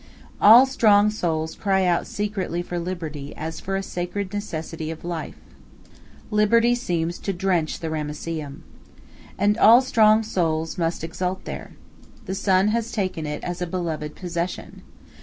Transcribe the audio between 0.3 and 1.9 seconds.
All strong souls cry